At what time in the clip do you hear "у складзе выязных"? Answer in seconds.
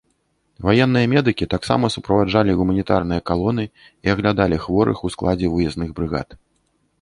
5.05-5.89